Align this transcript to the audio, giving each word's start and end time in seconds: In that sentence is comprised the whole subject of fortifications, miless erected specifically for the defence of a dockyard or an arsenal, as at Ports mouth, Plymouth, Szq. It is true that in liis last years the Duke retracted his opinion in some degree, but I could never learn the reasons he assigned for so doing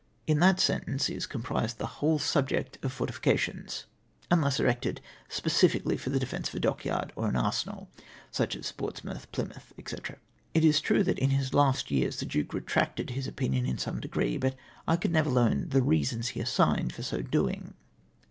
In 0.25 0.39
that 0.39 0.59
sentence 0.59 1.09
is 1.11 1.27
comprised 1.27 1.77
the 1.77 1.85
whole 2.01 2.17
subject 2.17 2.79
of 2.83 2.91
fortifications, 2.91 3.85
miless 4.31 4.59
erected 4.59 4.99
specifically 5.29 5.95
for 5.95 6.09
the 6.09 6.17
defence 6.17 6.49
of 6.49 6.55
a 6.55 6.59
dockyard 6.59 7.13
or 7.15 7.27
an 7.27 7.35
arsenal, 7.35 7.87
as 8.33 8.39
at 8.39 8.73
Ports 8.77 9.03
mouth, 9.03 9.31
Plymouth, 9.31 9.71
Szq. 9.77 10.15
It 10.55 10.65
is 10.65 10.81
true 10.81 11.03
that 11.03 11.19
in 11.19 11.29
liis 11.29 11.53
last 11.53 11.91
years 11.91 12.19
the 12.19 12.25
Duke 12.25 12.51
retracted 12.51 13.11
his 13.11 13.27
opinion 13.27 13.67
in 13.67 13.77
some 13.77 13.99
degree, 13.99 14.37
but 14.39 14.55
I 14.87 14.95
could 14.95 15.11
never 15.11 15.29
learn 15.29 15.69
the 15.69 15.83
reasons 15.83 16.29
he 16.29 16.39
assigned 16.39 16.93
for 16.93 17.03
so 17.03 17.21
doing 17.21 17.75